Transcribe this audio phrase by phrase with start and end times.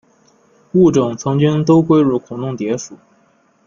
[0.71, 2.97] 物种曾经都归入孔弄蝶属。